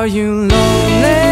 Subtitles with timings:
[0.00, 1.29] Are you lonely?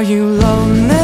[0.00, 0.99] Are you lonely?